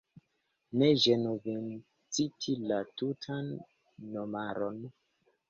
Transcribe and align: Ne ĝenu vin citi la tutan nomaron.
Ne 0.81 0.87
ĝenu 1.03 1.33
vin 1.43 1.67
citi 2.17 2.57
la 2.73 2.81
tutan 3.03 3.53
nomaron. 4.17 4.83